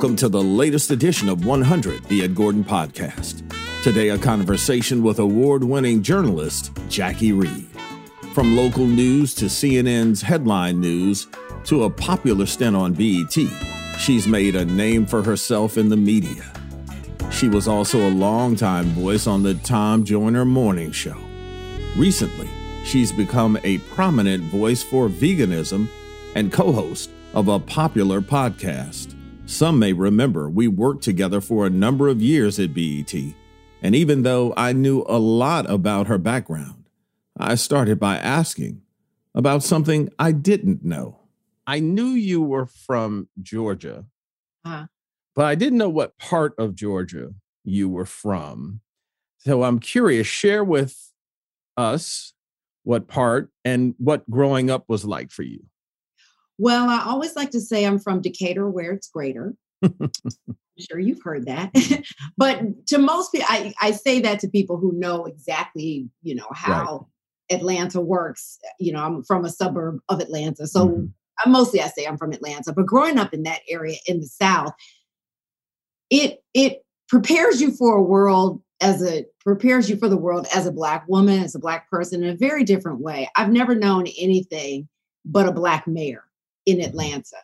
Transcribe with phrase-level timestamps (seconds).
[0.00, 3.42] Welcome to the latest edition of 100, the Ed Gordon Podcast.
[3.82, 7.66] Today, a conversation with award winning journalist Jacque Reid.
[8.32, 11.26] From local news to CNN's headline news
[11.64, 13.36] to a popular stint on BET,
[13.98, 16.50] she's made a name for herself in the media.
[17.30, 21.18] She was also a longtime voice on the Tom Joyner Morning Show.
[21.94, 22.48] Recently,
[22.86, 25.88] she's become a prominent voice for veganism
[26.34, 29.14] and co host of a popular podcast.
[29.50, 33.12] Some may remember we worked together for a number of years at BET,
[33.82, 36.84] and even though I knew a lot about her background,
[37.36, 38.82] I started by asking
[39.34, 41.18] about something I didn't know.
[41.66, 44.04] I knew you were from Georgia,
[44.64, 44.86] uh-huh.
[45.34, 47.34] but I didn't know what part of Georgia
[47.64, 48.80] you were from.
[49.38, 50.96] So I'm curious, share with
[51.76, 52.34] us
[52.84, 55.66] what part and what growing up was like for you.
[56.60, 59.54] Well, I always like to say I'm from Decatur, where it's greater.
[59.82, 60.10] I'm
[60.78, 61.72] sure you've heard that.
[62.36, 66.48] but to most people, I, I say that to people who know exactly, you know,
[66.52, 67.08] how
[67.50, 67.58] right.
[67.58, 68.58] Atlanta works.
[68.78, 70.66] You know, I'm from a suburb of Atlanta.
[70.66, 71.06] So mm-hmm.
[71.38, 74.26] I, mostly I say I'm from Atlanta, but growing up in that area in the
[74.26, 74.74] South,
[76.10, 80.66] it it prepares you for a world as a prepares you for the world as
[80.66, 83.30] a black woman, as a black person in a very different way.
[83.34, 84.90] I've never known anything
[85.24, 86.24] but a black mayor
[86.70, 87.36] in Atlanta.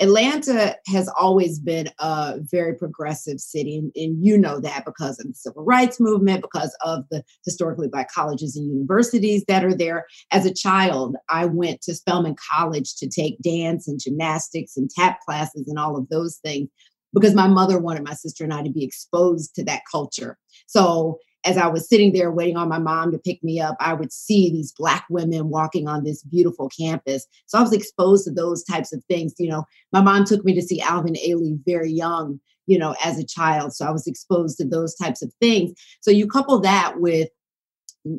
[0.00, 5.26] Atlanta has always been a very progressive city, and, and, you know that because of
[5.26, 10.06] the civil rights movement, because of the historically black colleges and universities that are there.
[10.30, 15.20] As a child, I went to Spelman College to take dance and gymnastics and tap
[15.20, 16.68] classes and all of those things
[17.12, 20.38] because my mother wanted my sister and I to be exposed to that culture.
[20.66, 23.94] So as I was sitting there waiting on my mom to pick me up, I
[23.94, 27.26] would see these Black women walking on this beautiful campus.
[27.46, 29.34] So I was exposed to those types of things.
[29.38, 33.18] You know, my mom took me to see Alvin Ailey very young, you know, as
[33.18, 33.72] a child.
[33.72, 35.72] So I was exposed to those types of things.
[36.00, 37.28] So you couple that with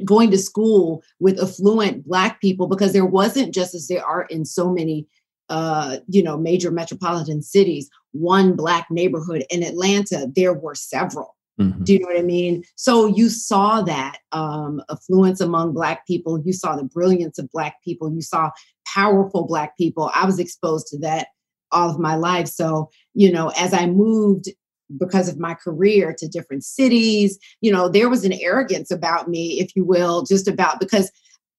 [0.06, 4.46] going to school with affluent Black people, because there wasn't just as there are in
[4.46, 5.08] so many
[5.50, 9.44] uh, you know, major metropolitan cities, one black neighborhood.
[9.50, 11.36] In Atlanta, there were several.
[11.60, 11.84] Mm-hmm.
[11.84, 12.64] Do you know what I mean?
[12.76, 16.42] So you saw that um, affluence among Black people.
[16.44, 18.12] You saw the brilliance of Black people.
[18.14, 18.52] You saw
[18.88, 20.10] powerful Black people.
[20.14, 21.28] I was exposed to that
[21.72, 22.48] all of my life.
[22.48, 24.50] So, you know, as I moved
[24.98, 29.60] because of my career to different cities, you know, there was an arrogance about me,
[29.60, 31.12] if you will, just about because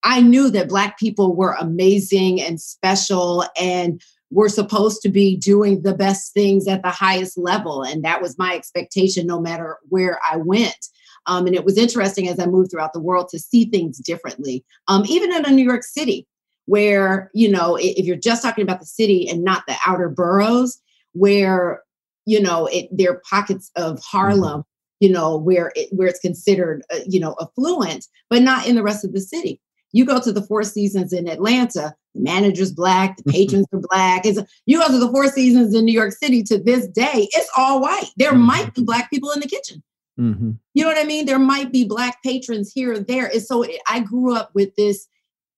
[0.03, 5.83] I knew that Black people were amazing and special and we're supposed to be doing
[5.83, 7.83] the best things at the highest level.
[7.83, 10.87] And that was my expectation no matter where I went.
[11.27, 14.65] Um, and it was interesting as I moved throughout the world to see things differently,
[14.89, 16.27] um, even in a New York City,
[16.67, 20.81] where, you know, if you're just talking about the city and not the outer boroughs,
[21.13, 21.83] where,
[22.27, 24.17] you know, it, there are pockets of mm-hmm.
[24.17, 24.65] Harlem,
[25.01, 28.83] you know, where it, where it's considered, uh, you know, affluent, but not in the
[28.83, 29.61] rest of the city.
[29.93, 34.25] You go to the Four Seasons in Atlanta, the manager's black, the patrons are black.
[34.25, 37.51] It's, you go to the Four Seasons in New York City to this day, it's
[37.57, 38.11] all white.
[38.17, 38.43] There mm-hmm.
[38.43, 39.83] might be black people in the kitchen.
[40.19, 40.53] Mm-hmm.
[40.75, 41.27] You know what I mean?
[41.27, 43.27] There might be black patrons here or there.
[43.27, 45.07] And so it, I grew up with this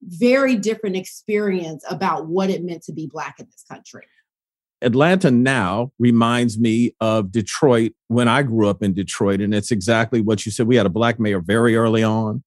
[0.03, 4.07] very different experience about what it meant to be black in this country.
[4.83, 9.41] Atlanta now reminds me of Detroit when I grew up in Detroit.
[9.41, 10.67] And it's exactly what you said.
[10.67, 12.43] We had a black mayor very early on.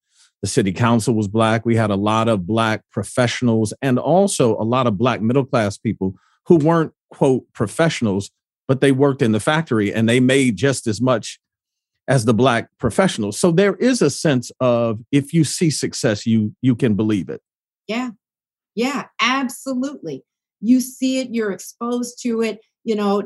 [0.46, 1.66] The city council was black.
[1.66, 5.76] We had a lot of black professionals and also a lot of black middle class
[5.76, 6.14] people
[6.46, 8.30] who weren't, quote, professionals,
[8.68, 11.40] but they worked in the factory and they made just as much
[12.06, 13.36] as the black professionals.
[13.36, 17.42] So there is a sense of if you see success, you you can believe it.
[17.88, 18.10] Yeah.
[18.76, 20.22] Yeah, absolutely.
[20.60, 23.24] You see it, you're exposed to it, you know,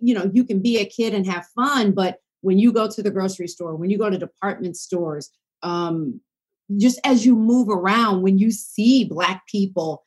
[0.00, 3.02] you know, you can be a kid and have fun, but when you go to
[3.02, 5.30] the grocery store, when you go to department stores,
[5.62, 6.22] um,
[6.76, 10.04] just as you move around, when you see Black people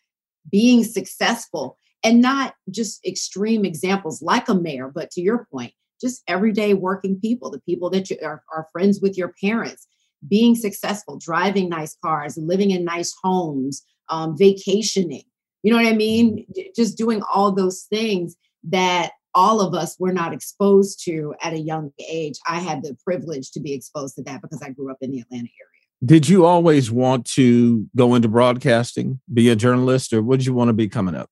[0.49, 6.23] being successful, and not just extreme examples like a mayor, but to your point, just
[6.27, 9.87] everyday working people, the people that you are, are friends with your parents,
[10.27, 15.23] being successful, driving nice cars, living in nice homes, um, vacationing.
[15.63, 16.45] You know what I mean?
[16.75, 21.59] Just doing all those things that all of us were not exposed to at a
[21.59, 22.37] young age.
[22.47, 25.19] I had the privilege to be exposed to that because I grew up in the
[25.19, 25.70] Atlanta area.
[26.03, 30.53] Did you always want to go into broadcasting, be a journalist, or what did you
[30.53, 31.29] want to be coming up?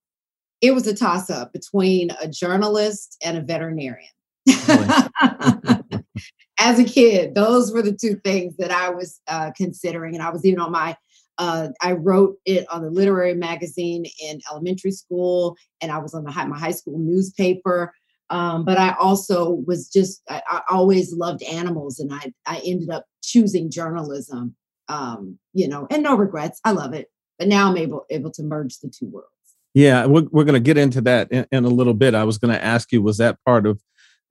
[0.62, 4.12] It was a toss up between a journalist and a veterinarian.
[6.60, 10.14] As a kid, those were the two things that I was uh, considering.
[10.14, 10.96] And I was even on my
[11.40, 16.26] uh, I wrote it on the literary magazine in elementary school, and I was on
[16.26, 17.94] the high, my high school newspaper.
[18.30, 22.90] Um, but I also was just I, I, always loved animals, and I I ended
[22.90, 24.56] up choosing journalism.
[24.88, 26.60] Um, you know, and no regrets.
[26.64, 27.10] I love it.
[27.38, 29.30] But now I'm able able to merge the two worlds.
[29.74, 32.14] Yeah, we're we're going to get into that in, in, a little bit.
[32.14, 33.82] I was going to ask you, was that part of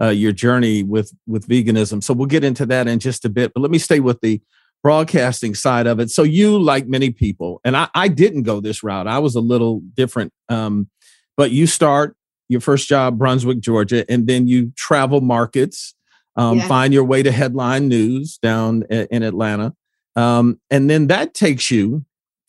[0.01, 2.05] uh, your journey with with veganism?
[2.05, 3.53] So we'll get into that in just a bit.
[3.55, 4.41] But let me stay with the
[4.83, 6.11] broadcasting side of it.
[6.11, 9.07] So you, like many people, and I, I didn't go this route.
[9.07, 10.33] I was a little different.
[10.49, 10.89] Um,
[11.37, 12.17] but you start
[12.49, 15.95] your first job, Brunswick, Georgia, and then you travel markets,
[16.37, 16.69] um, yeah.
[16.69, 19.75] find your way to headline news down in, Atlanta,
[20.17, 22.05] um, and then that takes you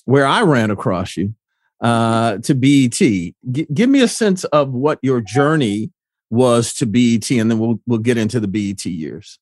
[0.06, 1.36] where I ran across you
[1.82, 2.94] uh, to BET.
[2.94, 5.92] G- give me a sense of what your journey
[6.30, 9.40] was to BET, and then we'll we'll get into the BET years.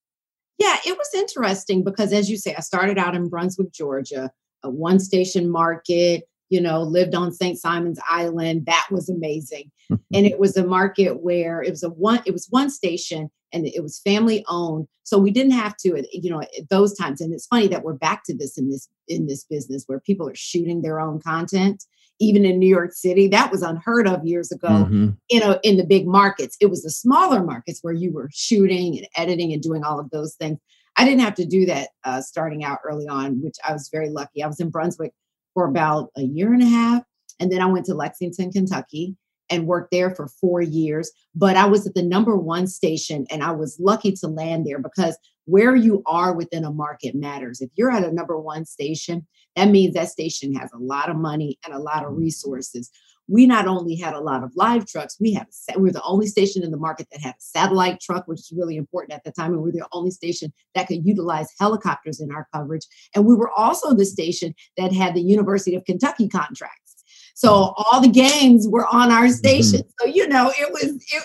[0.58, 4.32] Yeah, it was interesting because, as you say, I started out in Brunswick, Georgia,
[4.64, 7.58] a one station market, you know, lived on St.
[7.58, 8.66] Simon's Island.
[8.66, 9.72] That was amazing.
[9.90, 13.66] and it was a market where it was a one, it was one station and
[13.66, 14.88] it was family owned.
[15.04, 17.22] So we didn't have to, you know, at those times.
[17.22, 20.28] And it's funny that we're back to this in this in this business where people
[20.28, 21.84] are shooting their own content
[22.20, 23.28] even in New York City.
[23.28, 24.68] That was unheard of years ago.
[24.68, 25.10] Mm-hmm.
[25.30, 28.98] You know, in the big markets, it was the smaller markets where you were shooting
[28.98, 30.58] and editing and doing all of those things.
[30.98, 34.10] I didn't have to do that uh, starting out early on, which I was very
[34.10, 34.44] lucky.
[34.44, 35.14] I was in Brunswick
[35.58, 37.02] for about a year and a half,
[37.40, 39.16] and then I went to Lexington, Kentucky,
[39.50, 41.10] and worked there for four years.
[41.34, 44.78] But I was at the number one station and I was lucky to land there
[44.78, 47.60] because where you are within a market matters.
[47.60, 49.26] If you're at a number one station,
[49.56, 52.92] that means that station has a lot of money and a lot of resources.
[53.28, 56.28] We not only had a lot of live trucks, we had we were the only
[56.28, 59.32] station in the market that had a satellite truck, which is really important at the
[59.32, 62.86] time, and we we're the only station that could utilize helicopters in our coverage.
[63.16, 67.04] And we were also the station that had the University of Kentucky contracts.
[67.36, 69.34] So all the games were on our mm-hmm.
[69.34, 69.82] station.
[69.82, 69.90] Mm-hmm.
[70.00, 71.24] So you know, it was it,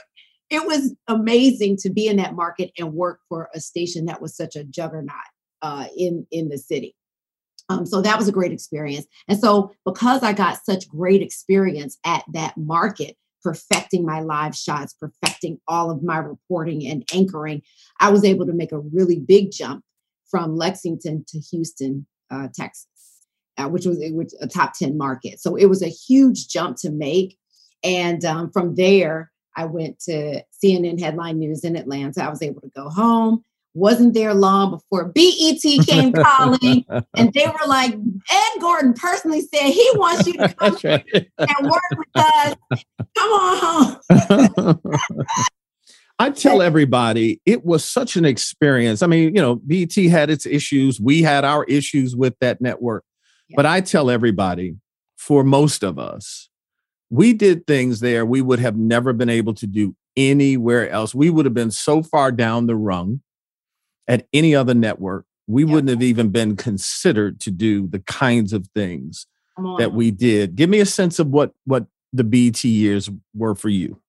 [0.50, 4.37] it was amazing to be in that market and work for a station that was
[4.37, 5.16] such a juggernaut
[5.62, 6.94] uh, in in the city.
[7.69, 9.06] Um, so that was a great experience.
[9.29, 14.94] And so because I got such great experience at that market, perfecting my live shots,
[14.94, 17.62] perfecting all of my reporting and anchoring,
[18.00, 19.85] I was able to make a really big jump
[20.31, 22.87] from Lexington to Houston, uh, Texas
[23.59, 25.41] uh, which was which, a top 10 market.
[25.41, 27.37] So it was a huge jump to make.
[27.82, 32.25] And um, from there, I went to CNN Headline News in Atlanta.
[32.25, 33.44] I was able to go home.
[33.74, 36.84] Wasn't there long before BET came calling,
[37.16, 41.30] and they were like, Ed Gordon personally said he wants you to come right.
[41.38, 42.55] and work with us.
[43.17, 44.81] Come on home.
[46.19, 49.02] I tell everybody it was such an experience.
[49.02, 51.00] I mean, you know, BET had its issues.
[51.00, 53.05] We had our issues with that network.
[53.55, 54.76] But I tell everybody,
[55.17, 56.48] for most of us,
[57.10, 61.14] we did things there we would have never been able to do anywhere else.
[61.14, 63.20] We would have been so far down the rung
[64.09, 65.27] at any other network.
[65.47, 69.27] We wouldn't have even been considered to do the kinds of things
[69.79, 70.55] that we did.
[70.55, 74.01] Give me a sense of what what the BET years were for you.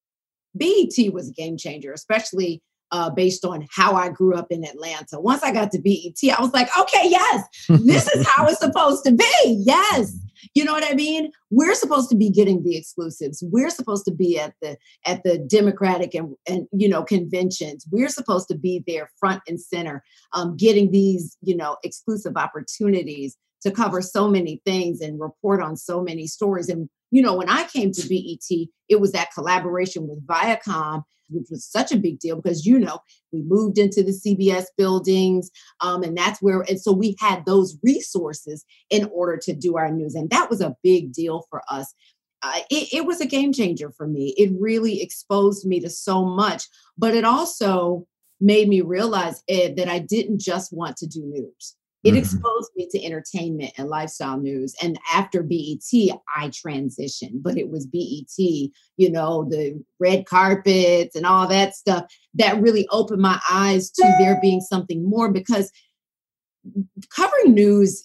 [0.56, 5.20] BET was a game changer, especially uh, based on how I grew up in Atlanta.
[5.20, 9.04] Once I got to BET, I was like, okay, yes, this is how it's supposed
[9.06, 9.64] to be.
[9.66, 10.16] Yes.
[10.54, 11.32] You know what I mean?
[11.50, 13.44] We're supposed to be getting the exclusives.
[13.52, 17.86] We're supposed to be at the at the Democratic and, and you know conventions.
[17.92, 23.38] We're supposed to be there front and center, um, getting these you know exclusive opportunities
[23.64, 26.70] to cover so many things and report on so many stories.
[26.70, 31.04] And you know, when I came to BET, it was that collaboration with Viacom,
[31.34, 33.00] which was such a big deal because, you know,
[33.32, 35.50] we moved into the CBS buildings.
[35.82, 39.92] Um, and that's where, and so we had those resources in order to do our
[39.92, 40.16] news.
[40.16, 41.94] And that was a big deal for us.
[42.42, 44.34] Uh, it, it was a game changer for me.
[44.38, 46.64] It really exposed me to so much,
[46.98, 48.06] but it also
[48.42, 51.76] made me realize Ed, that I didn't just want to do news.
[52.04, 52.18] It mm-hmm.
[52.18, 54.76] exposed me to entertainment and lifestyle news.
[54.82, 55.90] And after BET,
[56.36, 62.06] I transitioned, but it was BET, you know, the red carpets and all that stuff
[62.34, 65.72] that really opened my eyes to there being something more because
[67.10, 68.04] covering news,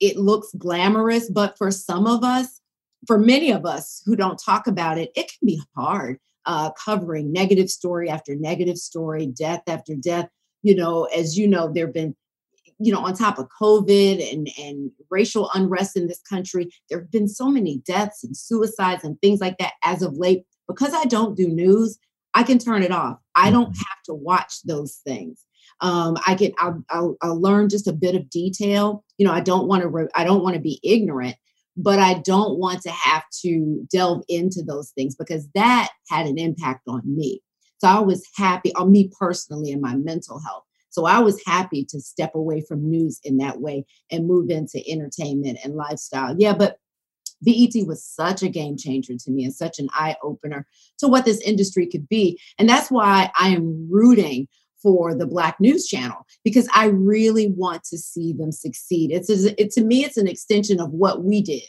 [0.00, 2.60] it looks glamorous, but for some of us,
[3.06, 7.30] for many of us who don't talk about it, it can be hard uh, covering
[7.30, 10.28] negative story after negative story, death after death.
[10.62, 12.16] You know, as you know, there have been
[12.78, 17.10] you know, on top of COVID and, and racial unrest in this country, there have
[17.10, 20.44] been so many deaths and suicides and things like that as of late.
[20.68, 21.98] Because I don't do news,
[22.34, 23.18] I can turn it off.
[23.34, 23.78] I don't mm-hmm.
[23.78, 25.44] have to watch those things.
[25.80, 29.04] Um, I can I'll, I'll, I'll, learn just a bit of detail.
[29.16, 31.36] You know, I don't want to re- I don't want to be ignorant,
[31.76, 36.36] but I don't want to have to delve into those things because that had an
[36.36, 37.42] impact on me.
[37.78, 40.64] So I was happy on me personally and my mental health.
[40.90, 44.82] So I was happy to step away from news in that way and move into
[44.88, 46.34] entertainment and lifestyle.
[46.38, 46.78] Yeah, but
[47.42, 50.66] BET was such a game changer to me and such an eye opener
[50.98, 52.40] to what this industry could be.
[52.58, 54.48] And that's why I am rooting
[54.82, 59.10] for the Black News Channel because I really want to see them succeed.
[59.12, 61.62] It's it to me, it's an extension of what we did.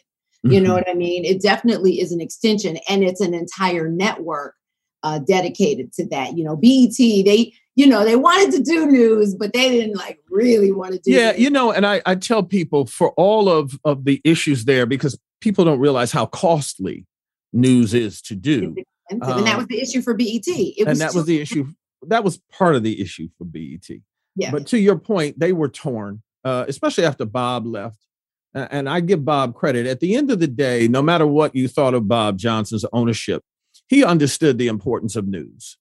[0.44, 0.64] You mm-hmm.
[0.64, 1.26] know what I mean?
[1.26, 4.56] It definitely is an extension, and it's an entire network
[5.04, 6.38] uh, dedicated to that.
[6.38, 10.19] You know, BET they you know, they wanted to do news, but they didn't like
[10.29, 11.12] really want to do.
[11.12, 11.39] Yeah, news.
[11.39, 15.17] you know, and I, I tell people for all of of the issues there because
[15.39, 17.05] people don't realize how costly
[17.53, 18.75] news is to do.
[19.13, 20.43] Um, and that was the issue for BET.
[20.45, 21.67] It and that was the issue.
[22.01, 23.89] That was part of the issue for BET.
[24.36, 24.51] Yeah.
[24.51, 28.05] But to your point, they were torn, uh, especially after Bob left.
[28.53, 29.88] And I give Bob credit.
[29.88, 33.41] At the end of the day, no matter what you thought of Bob Johnson's ownership,
[33.88, 35.77] he understood the importance of news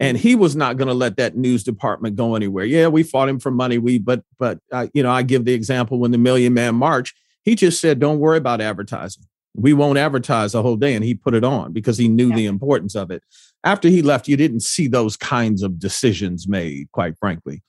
[0.00, 2.64] and he was not going to let that news department go anywhere.
[2.64, 3.76] Yeah, we fought him for money.
[3.76, 7.14] We, but, but, uh, you know, I give the example when the Million Man March,
[7.42, 9.24] he just said, "Don't worry about advertising.
[9.54, 12.36] We won't advertise the whole day," and he put it on because he knew yeah.
[12.36, 13.22] the importance of it.
[13.62, 17.62] After he left, you didn't see those kinds of decisions made, quite frankly.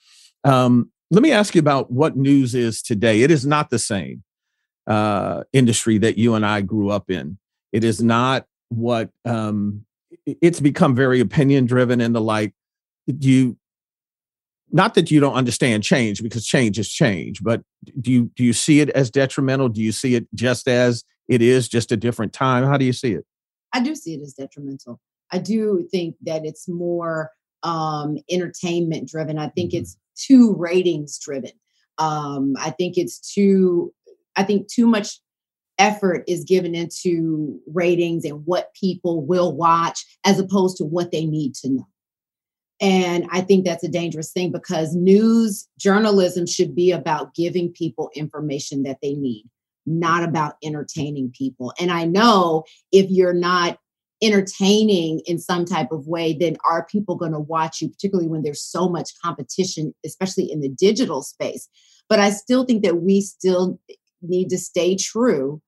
[0.44, 3.22] Um, let me ask you about what news is today.
[3.22, 4.24] It is not the same
[4.88, 7.38] uh, industry that you and I grew up in.
[7.72, 9.86] It is not what um,
[10.26, 12.54] it's become very opinion driven and the like.
[13.08, 13.58] Do you
[14.72, 17.62] not that you don't understand change because change is change but
[18.00, 19.70] do you do you see it as detrimental?
[19.70, 22.64] Do you see it just as it is just a different time?
[22.64, 23.26] How do you see it?
[23.74, 25.00] I do see it as detrimental.
[25.32, 27.32] I do think that it's more
[27.64, 29.38] um entertainment driven.
[29.38, 29.82] I think mm-hmm.
[29.82, 31.52] it's too ratings driven.
[31.98, 33.94] Um i think it's too
[34.36, 35.20] i think too much
[35.82, 41.26] effort is given into ratings and what people will watch as opposed to what they
[41.26, 41.88] need to know.
[42.80, 48.12] And I think that's a dangerous thing because news journalism should be about giving people
[48.16, 49.46] information that they need,
[49.88, 51.74] not about entertaining people.
[51.80, 53.80] And I know if you're not
[54.22, 58.44] entertaining in some type of way, then are people going to watch you, particularly when
[58.44, 61.68] there's so much competition, especially in the digital space?
[62.08, 63.80] But I still think that we still
[64.22, 65.60] need to stay true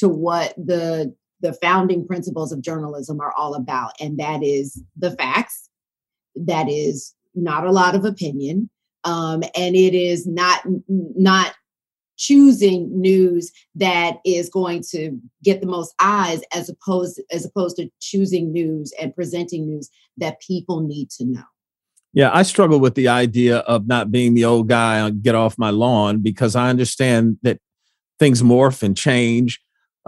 [0.00, 5.12] to what the the founding principles of journalism are all about and that is the
[5.12, 5.70] facts.
[6.36, 8.68] That is not a lot of opinion
[9.04, 11.54] um, and it is not not
[12.16, 17.88] choosing news that is going to get the most eyes as opposed as opposed to
[18.00, 19.88] choosing news and presenting news
[20.18, 21.44] that people need to know.
[22.12, 25.56] Yeah i struggle with the idea of not being the old guy on get off
[25.56, 27.58] my lawn because i understand that
[28.18, 29.60] things morph and change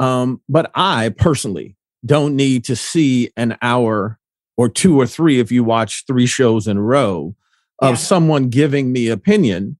[0.02, 4.18] um, but I personally don't need to see an hour
[4.56, 7.36] or two or three if you watch three shows in a row
[7.78, 7.94] of yeah.
[7.94, 9.78] someone giving me opinion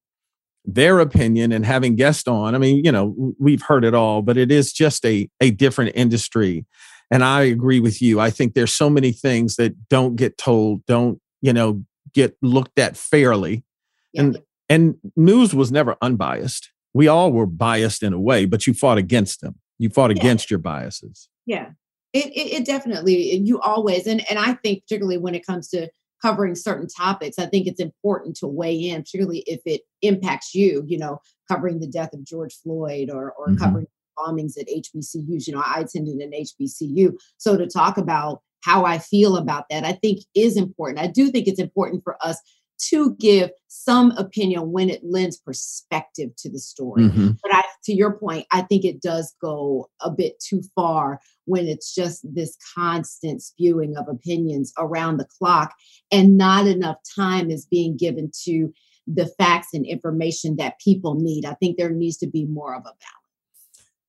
[0.64, 2.54] their opinion and having guests on.
[2.54, 5.90] I mean you know we've heard it all but it is just a, a different
[5.96, 6.66] industry.
[7.10, 8.20] And i agree with you.
[8.20, 12.78] I think there's so many things that don't get told don't you know get looked
[12.78, 13.64] at fairly.
[14.12, 14.22] Yeah.
[14.22, 14.38] and
[14.68, 16.70] and news was never unbiased.
[16.94, 20.20] We all were biased in a way but you fought against them you fought yeah.
[20.20, 21.70] against your biases yeah
[22.12, 25.88] it, it, it definitely you always and and i think particularly when it comes to
[26.20, 30.84] covering certain topics i think it's important to weigh in particularly if it impacts you
[30.86, 31.18] you know
[31.50, 33.58] covering the death of george floyd or or mm-hmm.
[33.58, 33.86] covering
[34.18, 38.98] bombings at hbcus you know i attended an hbcu so to talk about how i
[38.98, 42.40] feel about that i think is important i do think it's important for us
[42.82, 47.04] to give some opinion when it lends perspective to the story.
[47.04, 47.30] Mm-hmm.
[47.42, 51.66] But I, to your point, I think it does go a bit too far when
[51.66, 55.74] it's just this constant spewing of opinions around the clock
[56.10, 58.72] and not enough time is being given to
[59.06, 61.44] the facts and information that people need.
[61.44, 62.96] I think there needs to be more of a balance.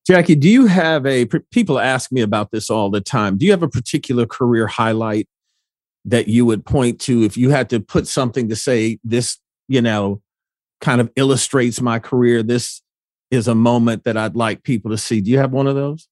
[0.06, 3.38] Jacque, do you have a people ask me about this all the time.
[3.38, 5.28] Do you have a particular career highlight
[6.06, 9.40] that you would point to if you had to put something to say this,
[9.70, 10.22] you know,
[10.82, 12.44] kind of illustrates my career?
[12.44, 12.83] This
[13.34, 15.20] is a moment that I'd like people to see.
[15.20, 16.08] Do you have one of those?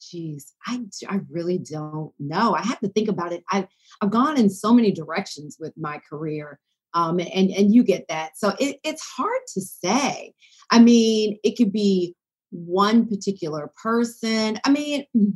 [0.00, 2.54] Geez, I, I really don't know.
[2.54, 3.44] I have to think about it.
[3.52, 3.66] I've,
[4.00, 6.58] I've gone in so many directions with my career.
[6.94, 8.32] Um, and, and you get that.
[8.36, 10.32] So it, it's hard to say.
[10.70, 12.14] I mean, it could be
[12.50, 14.58] one particular person.
[14.64, 15.32] I mean, mm,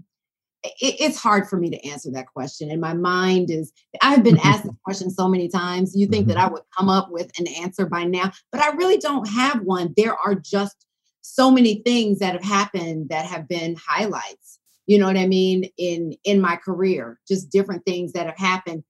[0.64, 2.70] it, it's hard for me to answer that question.
[2.70, 5.94] And my mind is, I've been asked this question so many times.
[5.94, 6.46] You think that mm-hmm.
[6.46, 9.94] I would come up with an answer by now, but I really don't have one.
[9.96, 10.86] There are just
[11.34, 15.68] so many things that have happened that have been highlights you know what i mean
[15.76, 18.84] in in my career just different things that have happened.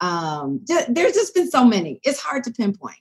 [0.00, 2.00] Um there's just been so many.
[2.02, 2.96] It's hard to pinpoint.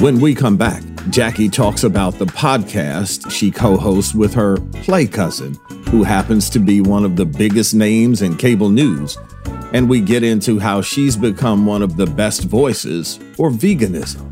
[0.00, 5.54] When we come back jacque talks about the podcast she co-hosts with her play cousin
[5.90, 9.18] who happens to be one of the biggest names in cable news.
[9.72, 14.31] And we get into how she's become one of the best voices for veganism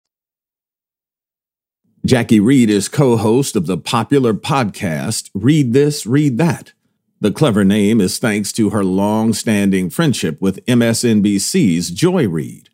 [2.03, 6.73] Jacque Reid is co host of the popular podcast Reid This, Reid That.
[7.19, 12.69] The clever name is thanks to her long standing friendship with MSNBC's Joy Reid.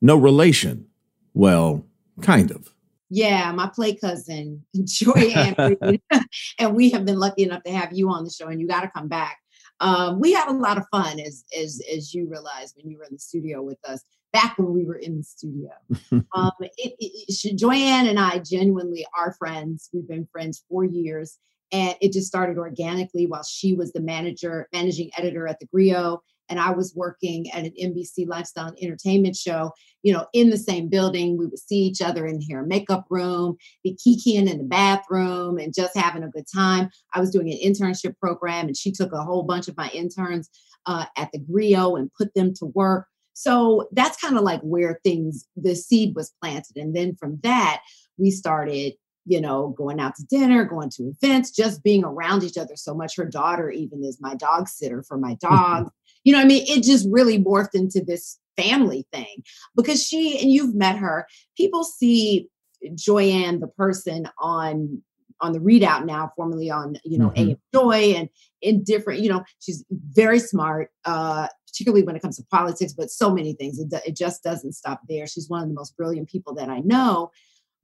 [0.00, 0.86] No relation.
[1.34, 1.84] Well,
[2.22, 2.72] kind of.
[3.10, 6.00] Yeah, my play cousin, Joy Reid.
[6.58, 8.80] and we have been lucky enough to have you on the show, and you got
[8.80, 9.40] to come back.
[9.80, 13.04] Um, we had a lot of fun, as, as, as you realized when you were
[13.04, 15.70] in the studio with us back when we were in the studio.
[16.34, 19.88] um, it, it, Joy-Ann and I genuinely are friends.
[19.92, 21.38] We've been friends for years.
[21.72, 26.20] And it just started organically while she was the manager, managing editor at the Grio,
[26.50, 29.70] and I was working at an NBC lifestyle and entertainment show,
[30.02, 31.38] you know, in the same building.
[31.38, 35.58] We would see each other in hair and makeup room, be kikiing in the bathroom
[35.58, 36.90] and just having a good time.
[37.14, 40.50] I was doing an internship program and she took a whole bunch of my interns
[40.86, 43.06] uh, at the Grio and put them to work.
[43.40, 46.76] So that's kind of like where things, the seed was planted.
[46.76, 47.80] And then from that,
[48.18, 48.92] we started,
[49.24, 52.94] you know, going out to dinner, going to events, just being around each other so
[52.94, 53.16] much.
[53.16, 55.90] Her daughter even is my dog sitter for my dog.
[56.22, 59.42] you know, I mean, it just really morphed into this family thing
[59.74, 61.26] because she, and you've met her,
[61.56, 62.46] people see
[62.94, 65.02] Joy-Ann, the person on
[65.40, 67.52] on the ReidOut now, formerly on you know mm-hmm.
[67.52, 68.28] AM Joy, and
[68.60, 73.10] in different, you know, she's very smart, uh, particularly when it comes to politics, but
[73.10, 73.78] so many things.
[73.78, 75.26] It, it just doesn't stop there.
[75.26, 77.30] She's one of the most brilliant people that I know,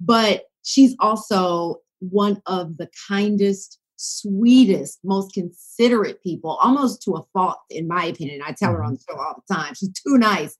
[0.01, 7.59] but she's also one of the kindest, sweetest, most considerate people, almost to a fault,
[7.71, 8.43] in my opinion.
[8.45, 9.13] I tell her on mm-hmm.
[9.13, 9.75] the show all the time.
[9.75, 10.57] She's too nice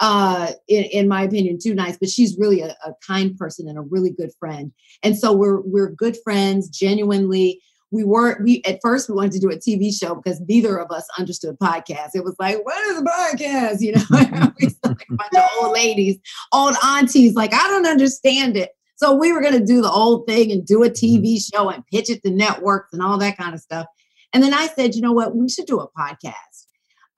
[0.00, 1.96] uh, in, in, my opinion, too nice.
[1.96, 4.72] But she's really a, a, kind person and a really good friend.
[5.02, 7.60] And so we're we're good friends, genuinely.
[7.92, 10.90] We weren't we at first we wanted to do a TV show because neither of
[10.90, 12.10] us understood podcasts.
[12.14, 13.80] It was like, what is a podcast?
[13.80, 14.02] You know,
[14.60, 16.18] we like a bunch of old ladies,
[16.52, 18.70] old aunties, like I don't understand it.
[18.96, 21.56] So we were going to do the old thing and do a TV mm-hmm.
[21.56, 23.86] show and pitch it to networks and all that kind of stuff.
[24.32, 26.32] And then I said, you know what, we should do a podcast.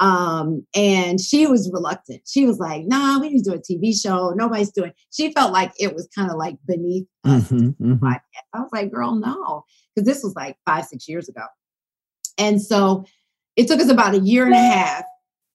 [0.00, 2.22] Um, and she was reluctant.
[2.26, 4.30] She was like, nah, we need to do a TV show.
[4.30, 7.50] Nobody's doing she felt like it was kind of like beneath us.
[7.50, 8.04] Mm-hmm, mm-hmm.
[8.04, 8.20] I
[8.59, 9.64] was like, girl, no.
[9.94, 11.44] Because this was like five, six years ago.
[12.38, 13.04] And so
[13.57, 15.04] it took us about a year and a half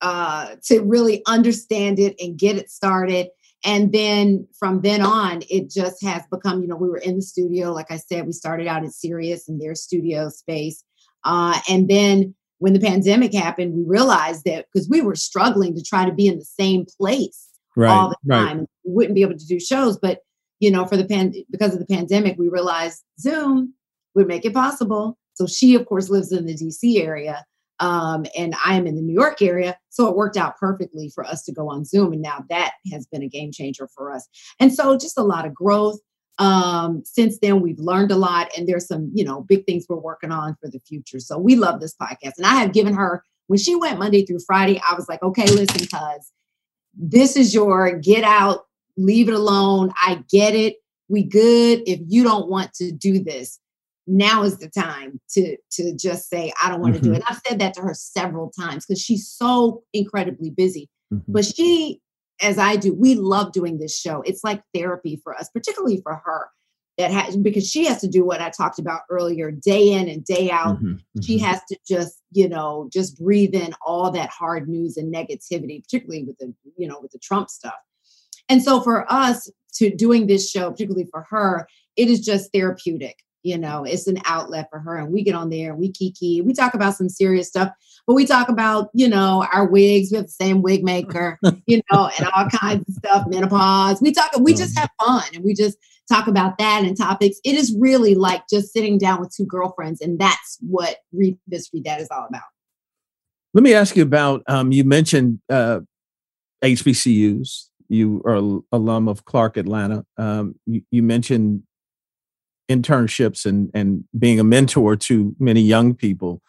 [0.01, 3.27] uh, to really understand it and get it started.
[3.65, 7.21] And then from then on, it just has become, you know, we were in the
[7.21, 7.73] studio.
[7.73, 10.83] Like I said, we started out at Sirius in their studio space.
[11.25, 15.81] Uh, and then when the pandemic happened, we realized that because we were struggling to
[15.81, 18.67] try to be in the same place right, all the time, right.
[18.85, 19.97] we wouldn't be able to do shows.
[19.97, 20.19] But
[20.59, 23.73] you know, for the pan because of the pandemic, we realized Zoom
[24.15, 25.17] would make it possible.
[25.33, 27.45] So she, of course, lives in the DC area,
[27.79, 29.77] um, and I am in the New York area.
[29.89, 32.13] So it worked out perfectly for us to go on Zoom.
[32.13, 34.27] And now that has been a game changer for us.
[34.59, 35.99] And so just a lot of growth.
[36.39, 39.97] Um, since then, we've learned a lot, and there's some, you know, big things we're
[39.97, 41.19] working on for the future.
[41.19, 42.37] So we love this podcast.
[42.37, 45.45] And I have given her, when she went Monday through Friday, I was like, okay,
[45.45, 46.31] listen, cuz
[46.93, 48.65] this is your get out,
[48.97, 49.91] leave it alone.
[49.95, 50.77] I get it.
[51.07, 51.83] We good.
[51.85, 53.59] If you don't want to do this,
[54.09, 57.11] now is the time to to just say i don't want to mm-hmm.
[57.11, 61.31] do it i've said that to her several times because she's so incredibly busy mm-hmm.
[61.31, 62.01] but she
[62.41, 66.21] as i do we love doing this show it's like therapy for us particularly for
[66.25, 66.49] her
[66.97, 70.23] that has because she has to do what i talked about earlier day in and
[70.25, 70.95] day out mm-hmm.
[71.21, 71.45] she mm-hmm.
[71.45, 76.23] has to just you know just breathe in all that hard news and negativity particularly
[76.23, 77.79] with the you know with the trump stuff
[78.49, 83.17] and so for us to doing this show particularly for her it is just therapeutic
[83.43, 86.41] you know it's an outlet for her and we get on there and we kiki
[86.41, 87.71] we talk about some serious stuff
[88.05, 91.81] but we talk about you know our wigs we have the same wig maker you
[91.91, 95.53] know and all kinds of stuff menopause we talk we just have fun and we
[95.53, 95.77] just
[96.09, 97.39] talk about that and topics.
[97.45, 101.69] It is really like just sitting down with two girlfriends and that's what reid this
[101.73, 102.41] reid that is all about.
[103.53, 105.79] Let me ask you about um, you mentioned uh,
[106.63, 110.05] hbcus you are alum of clark atlanta.
[110.17, 111.63] Um, you, you mentioned
[112.69, 116.41] internships and and being a mentor to many young people.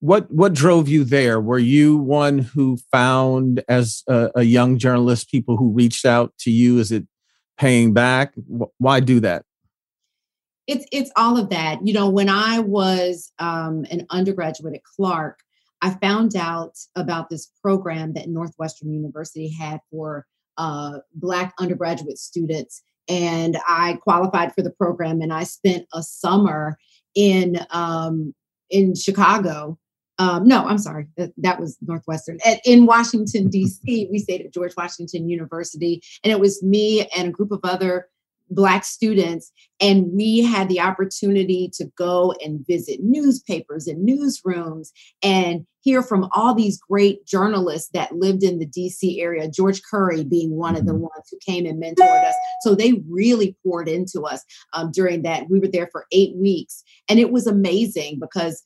[0.00, 1.40] What what drove you there?
[1.40, 6.50] Were you one who found as a, a, young journalist people who reached out to
[6.50, 7.06] you is it
[7.56, 8.34] paying back?
[8.78, 9.44] Why do that?
[10.66, 11.84] It's it's all of that.
[11.86, 15.40] You know when i was um, an undergraduate at clark
[15.82, 20.26] i found out about this program that northwestern university had for
[20.58, 26.78] uh, black undergraduate students and I qualified for the program and I spent a summer
[27.14, 28.34] in um,
[28.70, 29.78] in Chicago.
[30.20, 32.38] Um, no, I'm sorry, that, that was Northwestern.
[32.44, 37.28] At, in Washington D.C., we stayed at George Washington University, and it was me and
[37.28, 38.08] a group of other
[38.50, 44.88] Black students, and we had the opportunity to go and visit newspapers and newsrooms
[45.22, 50.24] and hear from all these great journalists that lived in the DC area, George Curry
[50.24, 51.02] being one of the mm-hmm.
[51.02, 52.34] ones who came and mentored us.
[52.62, 55.48] So they really poured into us um, during that.
[55.48, 58.62] We were there for eight weeks, and it was amazing because.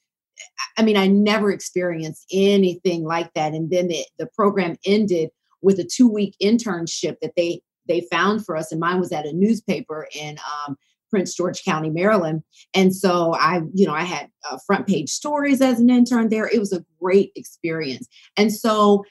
[0.76, 3.52] I mean, I never experienced anything like that.
[3.52, 5.28] And then the, the program ended
[5.60, 9.26] with a two week internship that they they found for us, and mine was at
[9.26, 10.76] a newspaper in um,
[11.12, 12.42] Prince George County, Maryland.
[12.74, 16.48] And so I, you know, I had uh, front page stories as an intern there.
[16.48, 18.08] It was a great experience.
[18.36, 19.04] And so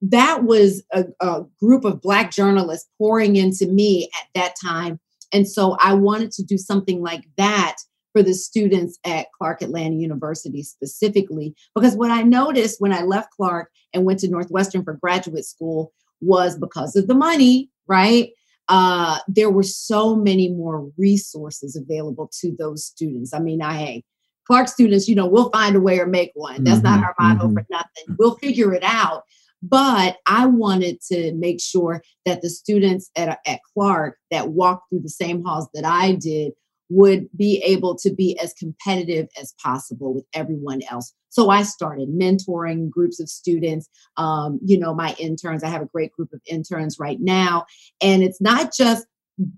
[0.00, 5.00] that was a, a group of Black journalists pouring into me at that time.
[5.32, 7.76] And so I wanted to do something like that
[8.12, 11.54] for the students at Clark Atlanta University specifically.
[11.74, 15.92] Because what I noticed when I left Clark and went to Northwestern for graduate school
[16.20, 18.30] was because of the money, right?
[18.68, 23.32] Uh, there were so many more resources available to those students.
[23.32, 24.04] I mean, I hey,
[24.46, 26.64] Clark students, you know, we'll find a way or make one.
[26.64, 27.54] That's mm-hmm, not our motto mm-hmm.
[27.54, 28.16] for nothing.
[28.18, 29.24] We'll figure it out.
[29.62, 35.00] But I wanted to make sure that the students at, at Clark that walked through
[35.00, 36.52] the same halls that I did
[36.90, 41.12] would be able to be as competitive as possible with everyone else.
[41.28, 43.88] So I started mentoring groups of students.
[44.16, 47.66] Um, you know, my interns, I have a great group of interns right now.
[48.00, 49.06] And it's not just,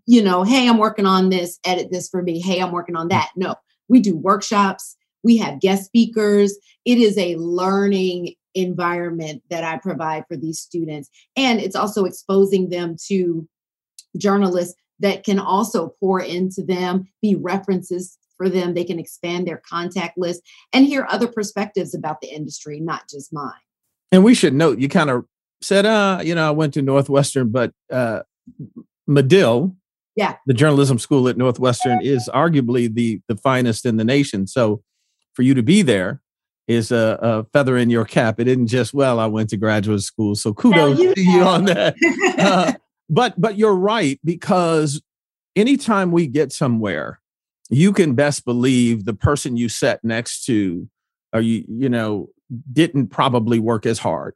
[0.06, 2.40] you know, hey, I'm working on this, edit this for me.
[2.40, 3.30] Hey, I'm working on that.
[3.36, 3.54] No,
[3.88, 6.58] we do workshops, we have guest speakers.
[6.84, 11.08] It is a learning environment that I provide for these students.
[11.36, 13.48] And it's also exposing them to
[14.16, 18.74] journalists that can also pour into them, be references for them.
[18.74, 23.32] They can expand their contact list and hear other perspectives about the industry, not just
[23.32, 23.52] mine.
[24.12, 25.24] And we should note, you kind of
[25.60, 28.20] said, uh, you know, I went to Northwestern, but uh,
[29.06, 29.76] Medill,
[30.16, 34.46] yeah, the journalism school at Northwestern is arguably the the finest in the nation.
[34.46, 34.82] So
[35.34, 36.20] for you to be there
[36.66, 38.40] is a, a feather in your cap.
[38.40, 40.34] It isn't just well, I went to graduate school.
[40.34, 41.94] So kudos you to you on that.
[42.38, 42.72] Uh,
[43.10, 45.02] but but you're right because
[45.54, 47.20] anytime we get somewhere
[47.68, 50.88] you can best believe the person you sat next to
[51.34, 52.30] or you you know
[52.72, 54.34] didn't probably work as hard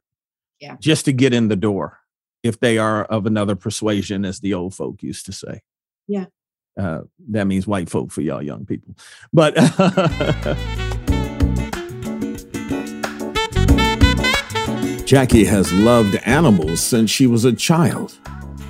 [0.59, 0.75] yeah.
[0.79, 1.99] just to get in the door
[2.45, 5.61] if they are of another persuasion, as the old folk used to say.
[6.07, 6.25] Yeah.
[6.79, 8.95] Uh, that means white folk for y'all young people.
[9.33, 9.55] But
[15.05, 18.15] Jacque has loved animals since she was a child.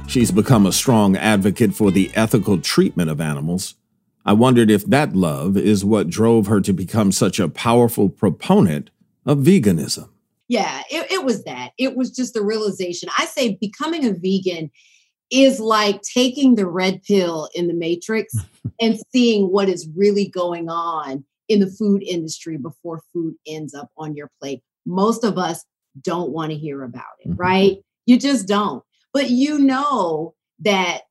[0.07, 3.75] She's become a strong advocate for the ethical treatment of animals.
[4.25, 8.89] I wondered if that love is what drove her to become such a powerful proponent
[9.25, 10.09] of veganism.
[10.47, 11.71] Yeah, it, it was that.
[11.77, 13.09] It was just the realization.
[13.17, 14.71] I say becoming a vegan
[15.31, 18.33] is like taking the red pill in the matrix
[18.81, 23.89] and seeing what is really going on in the food industry before food ends up
[23.97, 24.61] on your plate.
[24.85, 25.65] Most of us
[26.01, 27.41] don't want to hear about it, mm-hmm.
[27.41, 27.77] right?
[28.05, 28.83] You just don't.
[29.15, 31.03] But you know that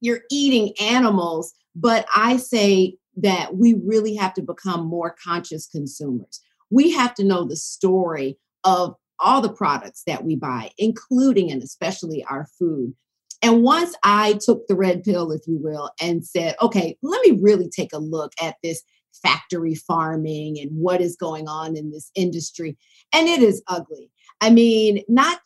[0.00, 1.52] you're eating animals.
[1.76, 6.40] But I say that we really have to become more conscious consumers.
[6.70, 11.62] We have to know the story of all the products that we buy, including and
[11.62, 12.94] especially our food.
[13.42, 17.38] And once I took the red pill, if you will, and said, okay, let me
[17.38, 18.82] really take a look at this
[19.22, 22.78] factory farming and what is going on in this industry.
[23.12, 24.10] And it is ugly.
[24.40, 25.40] I mean, not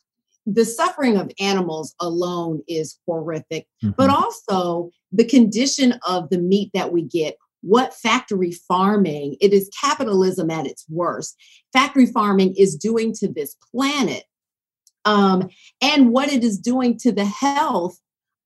[0.51, 3.91] the suffering of animals alone is horrific, mm-hmm.
[3.97, 7.37] but also the condition of the meat that we get.
[7.61, 11.37] What factory farming, it is capitalism at its worst.
[11.73, 14.25] Factory farming is doing to this planet
[15.05, 15.49] um,
[15.83, 17.99] and what it is doing to the health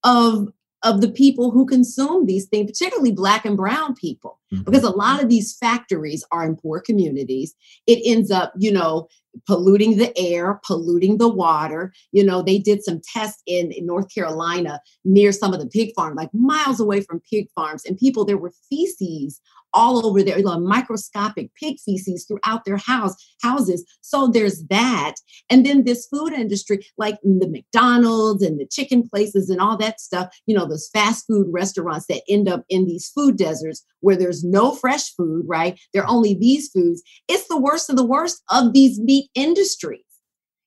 [0.03, 0.49] of
[0.85, 4.65] of the people who consume these things, particularly black and brown people, mm-hmm.
[4.65, 7.55] because a lot of these factories are in poor communities.
[7.87, 9.09] It ends up, you know,
[9.47, 11.93] polluting the air, polluting the water.
[12.11, 15.93] You know, they did some tests in, in North Carolina near some of the pig
[15.95, 19.41] farms, like miles away from pig farms, and people, there were feces
[19.75, 23.85] all over their microscopic pig feces throughout their house houses.
[24.01, 25.15] So there's that.
[25.51, 30.01] And then this food industry, like the McDonald's and the chicken places and all that
[30.01, 34.17] stuff, you know, those fast food restaurants that end up in these food deserts where
[34.17, 35.79] there's no fresh food, right?
[35.93, 37.03] There are only these foods.
[37.29, 40.05] It's the worst of the worst of these meat industries.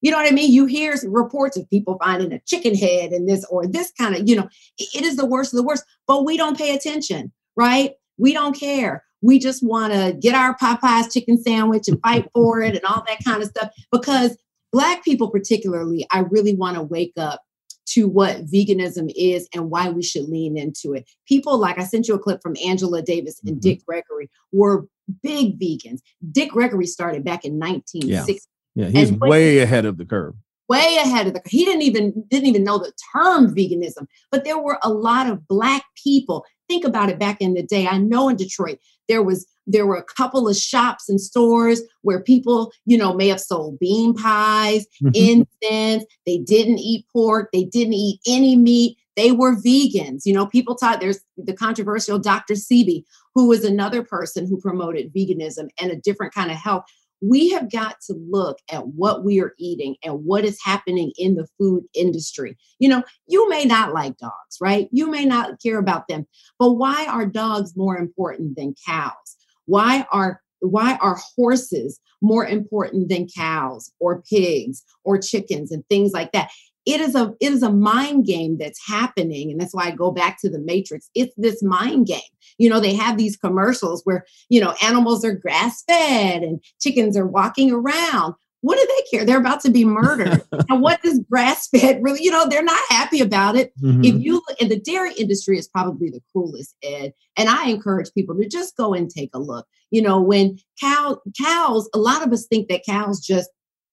[0.02, 0.52] You know what I mean?
[0.52, 4.28] You hear reports of people finding a chicken head and this or this kind of,
[4.30, 7.94] you know, it is the worst of the worst, but we don't pay attention, right?
[8.18, 9.04] We don't care.
[9.22, 13.04] We just want to get our Popeye's chicken sandwich and fight for it and all
[13.08, 13.72] that kind of stuff.
[13.92, 14.38] Because
[14.76, 17.42] Black people, particularly, I really want to wake up
[17.88, 21.10] to what veganism is and why we should lean into it.
[21.26, 23.60] People like I sent you a clip from Angela Davis and mm-hmm.
[23.62, 24.86] Dick Gregory were
[25.24, 26.00] big vegans.
[26.30, 28.42] Dick Gregory started back in 1960.
[28.76, 30.34] Yeah, yeah he's way ahead of the curve.
[30.68, 34.58] Way ahead of the he didn't even didn't even know the term veganism, but there
[34.58, 37.88] were a lot of black people think about it back in the day.
[37.88, 42.22] I know in Detroit there was there were a couple of shops and stores where
[42.22, 45.10] people, you know, may have sold bean pies, mm-hmm.
[45.14, 46.06] incense.
[46.26, 47.50] They didn't eat pork.
[47.52, 48.98] They didn't eat any meat.
[49.16, 50.22] They were vegans.
[50.26, 52.54] You know, people taught there's the controversial Dr.
[52.54, 56.84] Sebi, who was another person who promoted veganism and a different kind of health
[57.28, 61.36] we have got to look at what we are eating and what is happening in
[61.36, 62.58] the food industry.
[62.80, 64.88] You know, you may not like dogs, right?
[64.92, 66.28] You may not care about them,
[66.60, 69.38] but why are dogs more important than cows?
[69.66, 76.12] Why are why are horses more important than cows or pigs or chickens and things
[76.12, 76.50] like that?
[76.86, 80.12] It is a it is a mind game that's happening and that's why i go
[80.12, 81.10] back to the matrix.
[81.16, 82.20] It's this mind game.
[82.58, 87.18] You know they have these commercials where you know animals are grass fed and chickens
[87.18, 88.36] are walking around.
[88.62, 89.26] What do they care?
[89.26, 90.42] They're about to be murdered.
[90.68, 93.74] And what does grass fed really you know they're not happy about it.
[93.82, 94.04] Mm-hmm.
[94.04, 98.14] if you look and the dairy industry is probably the cruelest ed and i encourage
[98.14, 99.66] people to just go and take a look.
[99.90, 103.50] You know when cow cows a lot of us think that cows just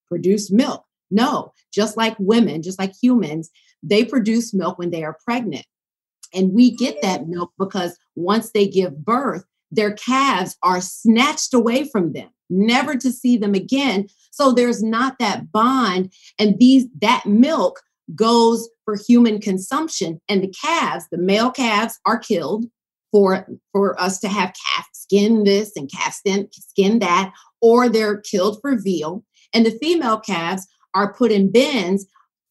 [0.09, 3.51] produce milk no, just like women, just like humans,
[3.83, 5.67] they produce milk when they are pregnant.
[6.35, 11.85] And we get that milk because once they give birth, their calves are snatched away
[11.85, 14.07] from them, never to see them again.
[14.31, 16.13] So there's not that bond.
[16.39, 17.81] And these that milk
[18.15, 20.21] goes for human consumption.
[20.29, 22.67] And the calves, the male calves, are killed
[23.11, 28.21] for for us to have calf skin this and calf skin, skin that, or they're
[28.21, 29.25] killed for veal.
[29.55, 32.07] And the female calves are put in bins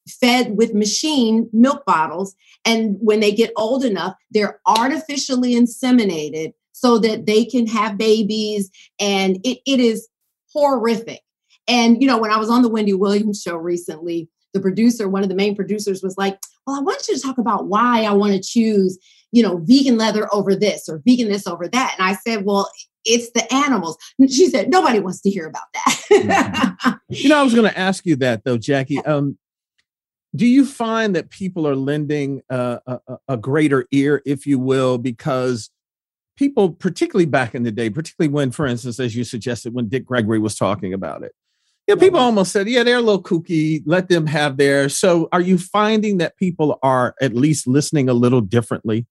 [0.07, 2.35] fed with machine milk bottles.
[2.65, 8.69] And when they get old enough, they're artificially inseminated so that they can have babies.
[8.99, 10.07] And it, it is
[10.51, 11.21] horrific.
[11.67, 15.23] And, you know, when I was on the Wendy Williams show recently, the producer, one
[15.23, 18.11] of the main producers, was like, Well, I want you to talk about why I
[18.11, 18.97] want to choose,
[19.31, 21.95] you know, vegan leather over this or vegan this over that.
[21.97, 22.69] And I said, Well,
[23.05, 23.97] it's the animals.
[24.27, 26.99] She said, nobody wants to hear about that.
[27.09, 28.91] you know, I was going to ask you that though, Jacque.
[29.05, 29.37] Um,
[30.35, 34.97] do you find that people are lending a, a, a, greater ear, if you will,
[34.97, 35.69] because
[36.37, 40.05] people, particularly back in the day, particularly when, for instance, as you suggested, when Dick
[40.05, 41.33] Gregory was talking about it,
[41.85, 44.87] you know, people almost said, yeah, they're a little kooky, let them have their.
[44.87, 49.07] So are you finding that people are at least listening a little differently?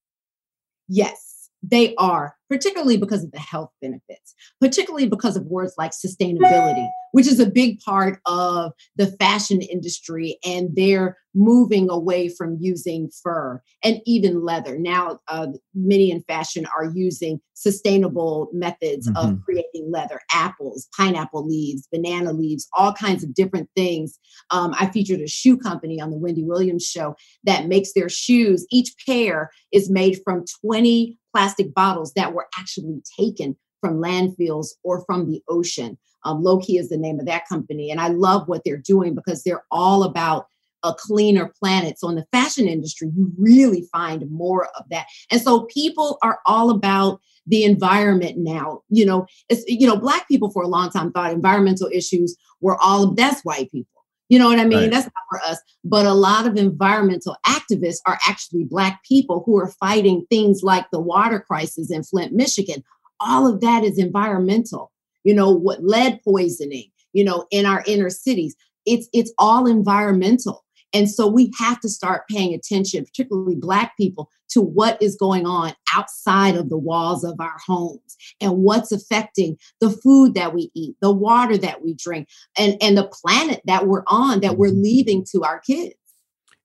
[0.89, 1.30] Yes
[1.63, 7.27] they are, particularly because of the health benefits, particularly because of words like sustainability, which
[7.27, 10.39] is a big part of the fashion industry.
[10.45, 14.79] And they're moving away from using fur and even leather.
[14.79, 19.17] Now, uh, many in fashion are using sustainable methods mm-hmm.
[19.17, 24.19] of creating leather apples, pineapple leaves, banana leaves, all kinds of different things.
[24.51, 28.67] Um, I featured a shoe company on the Wendy Williams show that makes their shoes.
[28.71, 35.05] Each pair is made from 20 plastic bottles that were actually taken from landfills or
[35.05, 35.99] from the ocean.
[36.25, 37.91] Um, Loki is the name of that company.
[37.91, 40.47] And I love what they're doing because they're all about
[40.83, 41.99] a cleaner planet.
[41.99, 45.07] So in the fashion industry, you really find more of that.
[45.31, 48.83] And so people are all about the environment now.
[48.89, 52.79] You know, it's you know, black people for a long time thought environmental issues were
[52.81, 54.00] all that's white people.
[54.31, 54.79] You know what I mean?
[54.79, 54.91] Right.
[54.91, 55.59] That's not for us.
[55.85, 60.87] But a lot of environmental activists are actually Black people who are fighting things like
[60.93, 62.85] the water crisis in Flint, Michigan.
[63.19, 64.93] All of that is environmental.
[65.25, 68.55] You know, what lead poisoning, you know, in our inner cities.
[68.87, 70.65] It's it's all environmental.
[70.93, 75.47] And so we have to start paying attention, particularly Black people, to what is going
[75.47, 80.71] on outside of the walls of our homes and what's affecting the food that we
[80.75, 84.69] eat, the water that we drink, and, and the planet that we're on that we're
[84.71, 84.83] mm-hmm.
[84.83, 85.95] leaving to our kids.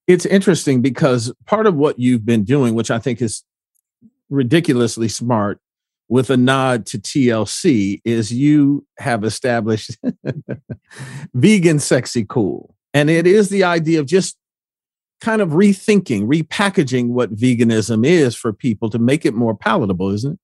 [0.07, 3.43] It's interesting because part of what you've been doing, which I think is
[4.29, 5.59] ridiculously smart,
[6.07, 9.97] with a nod to TLC, is you have established
[11.33, 12.75] vegan sexy cool.
[12.95, 14.37] And it is the idea of just
[15.19, 20.33] kind of rethinking, repackaging what veganism is for people to make it more palatable, isn't
[20.33, 20.39] it?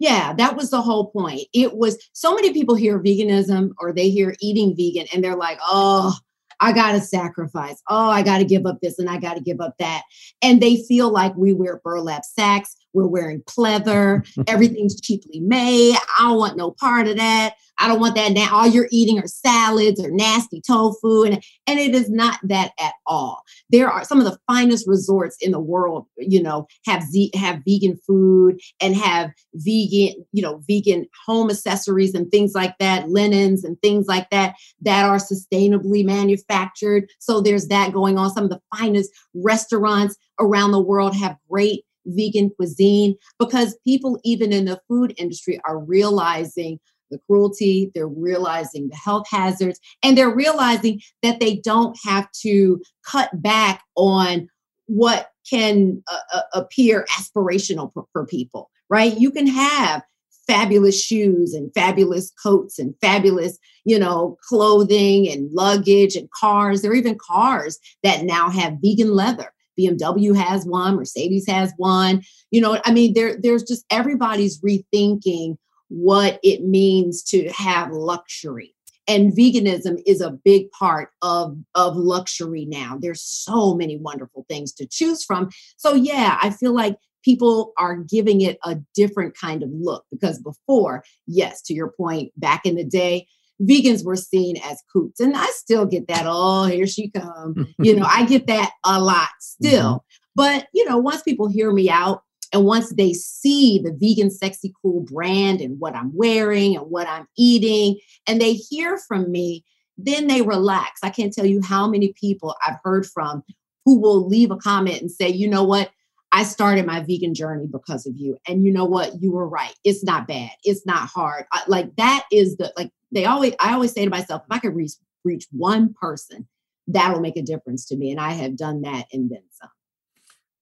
[0.00, 1.42] Yeah, that was the whole point.
[1.54, 5.58] It was so many people hear veganism or they hear eating vegan and they're like,
[5.62, 6.16] oh,
[6.58, 7.80] I got to sacrifice.
[7.88, 10.02] Oh, I got to give up this and I got to give up that.
[10.42, 15.96] And they feel like we wear burlap sacks, we're wearing pleather, everything's cheaply made.
[16.18, 17.54] I don't want no part of that.
[17.78, 18.48] I don't want that now.
[18.52, 21.24] All you're eating are salads or nasty tofu.
[21.24, 23.42] And, and it is not that at all.
[23.70, 27.62] There are some of the finest resorts in the world, you know, have z- have
[27.66, 33.64] vegan food and have vegan, you know, vegan home accessories and things like that, linens
[33.64, 37.08] and things like that, that are sustainably manufactured.
[37.18, 38.30] So there's that going on.
[38.30, 44.52] Some of the finest restaurants around the world have great vegan cuisine because people, even
[44.52, 46.78] in the food industry, are realizing
[47.10, 52.80] the cruelty, they're realizing the health hazards, and they're realizing that they don't have to
[53.04, 54.48] cut back on
[54.86, 59.18] what can uh, uh, appear aspirational for, for people, right?
[59.18, 60.02] You can have
[60.46, 66.82] fabulous shoes and fabulous coats and fabulous, you know, clothing and luggage and cars.
[66.82, 69.52] There are even cars that now have vegan leather.
[69.78, 72.22] BMW has one, Mercedes has one.
[72.50, 75.56] You know, I mean, there, there's just everybody's rethinking
[75.88, 78.74] what it means to have luxury.
[79.08, 82.98] And veganism is a big part of, of luxury now.
[83.00, 85.50] There's so many wonderful things to choose from.
[85.76, 90.38] So, yeah, I feel like people are giving it a different kind of look because
[90.38, 93.26] before, yes, to your point, back in the day,
[93.60, 95.20] vegans were seen as coots.
[95.20, 96.24] And I still get that.
[96.26, 97.74] Oh, here she come.
[97.78, 99.94] you know, I get that a lot still.
[99.94, 100.28] Mm-hmm.
[100.34, 104.74] But, you know, once people hear me out, and once they see the vegan sexy
[104.82, 109.64] cool brand and what I'm wearing and what I'm eating, and they hear from me,
[109.96, 111.00] then they relax.
[111.02, 113.42] I can't tell you how many people I've heard from
[113.84, 115.90] who will leave a comment and say, you know what?
[116.32, 118.38] I started my vegan journey because of you.
[118.48, 119.20] And you know what?
[119.20, 119.74] You were right.
[119.84, 120.50] It's not bad.
[120.64, 121.44] It's not hard.
[121.52, 124.58] I, like that is the, like they always, I always say to myself, if I
[124.58, 124.92] could reach,
[125.24, 126.48] reach one person,
[126.86, 128.10] that'll make a difference to me.
[128.10, 129.70] And I have done that and then some.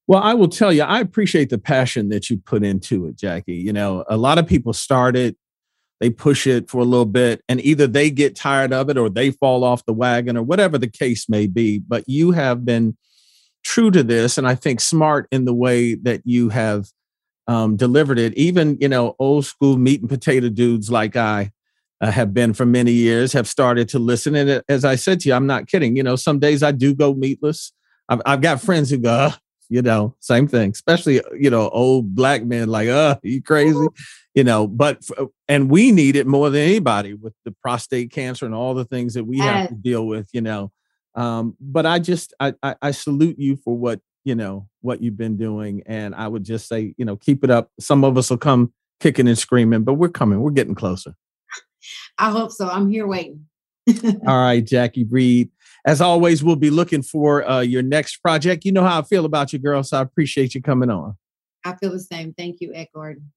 [0.07, 3.45] Well, I will tell you, I appreciate the passion that you put into it, Jacque.
[3.47, 5.37] You know, a lot of people start it,
[6.01, 9.09] they push it for a little bit, and either they get tired of it or
[9.09, 11.79] they fall off the wagon or whatever the case may be.
[11.79, 12.97] But you have been
[13.63, 16.89] true to this, and I think smart in the way that you have
[17.47, 18.35] um, delivered it.
[18.35, 21.53] Even, you know, old school meat and potato dudes like I
[22.01, 24.35] uh, have been for many years have started to listen.
[24.35, 25.97] And as I said to you, I'm not kidding.
[25.97, 27.73] You know, some days I do go meatless.
[28.09, 29.31] I've, I've got friends who go,
[29.69, 33.87] you know, same thing, especially, you know, old black men like, uh, you crazy,
[34.35, 35.07] you know, but,
[35.47, 39.15] and we need it more than anybody with the prostate cancer and all the things
[39.15, 40.73] that we have to deal with, you know.
[41.15, 45.17] Um, but I just I, I I salute you for what you know what you've
[45.17, 47.71] been doing, and I would just say you know keep it up.
[47.81, 50.41] Some of us will come kicking and screaming, but we're coming.
[50.41, 51.15] We're getting closer.
[52.19, 52.69] I hope so.
[52.69, 53.47] I'm here waiting.
[54.27, 55.51] All right, Jacque Reid.
[55.85, 58.65] As always, we'll be looking for uh, your next project.
[58.65, 61.17] You know how I feel about you, girl, so I appreciate you coming on.
[61.65, 62.35] I feel the same.
[62.35, 63.33] Thank you, Ed Gordon.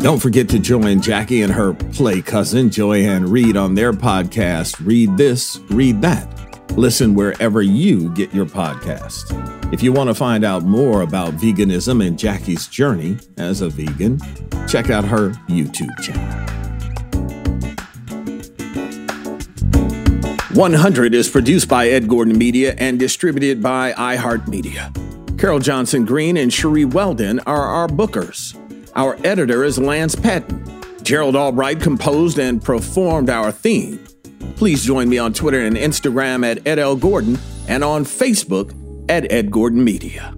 [0.00, 5.16] Don't forget to join Jackie and her play cousin, Joy-Ann Reid, on their podcast, Reid
[5.16, 6.47] This, Reid That.
[6.76, 9.34] Listen wherever you get your podcast.
[9.72, 14.20] If you want to find out more about veganism and Jacque's journey as a vegan,
[14.68, 16.48] check out her YouTube channel.
[20.54, 25.38] 100 is produced by Ed Gordon Media and distributed by iHeartMedia.
[25.38, 28.56] Carol Johnson Green and Cherie Weldon are our bookers.
[28.96, 30.64] Our editor is Lance Patton.
[31.04, 34.07] Gerald Albright composed and performed our theme.
[34.58, 36.96] Please join me on Twitter and Instagram at Ed L.
[36.96, 37.38] Gordon
[37.68, 38.74] and on Facebook
[39.08, 40.37] at Ed Gordon Media.